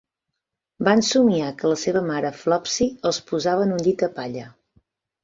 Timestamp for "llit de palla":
3.89-4.47